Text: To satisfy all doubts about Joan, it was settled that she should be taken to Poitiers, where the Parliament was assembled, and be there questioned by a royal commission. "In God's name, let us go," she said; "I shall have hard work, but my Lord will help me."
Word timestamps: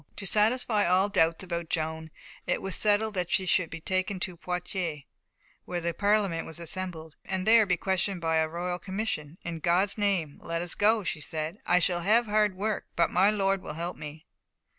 To 0.15 0.25
satisfy 0.25 0.87
all 0.87 1.09
doubts 1.09 1.43
about 1.43 1.69
Joan, 1.69 2.09
it 2.47 2.59
was 2.59 2.75
settled 2.75 3.13
that 3.13 3.29
she 3.29 3.45
should 3.45 3.69
be 3.69 3.79
taken 3.79 4.19
to 4.21 4.35
Poitiers, 4.35 5.03
where 5.65 5.79
the 5.79 5.93
Parliament 5.93 6.47
was 6.47 6.59
assembled, 6.59 7.17
and 7.23 7.45
be 7.45 7.51
there 7.51 7.67
questioned 7.77 8.19
by 8.19 8.37
a 8.37 8.47
royal 8.47 8.79
commission. 8.79 9.37
"In 9.43 9.59
God's 9.59 9.99
name, 9.99 10.39
let 10.41 10.63
us 10.63 10.73
go," 10.73 11.03
she 11.03 11.21
said; 11.21 11.59
"I 11.67 11.77
shall 11.77 12.01
have 12.01 12.25
hard 12.25 12.55
work, 12.55 12.87
but 12.95 13.11
my 13.11 13.29
Lord 13.29 13.61
will 13.61 13.75
help 13.75 13.95
me." 13.95 14.25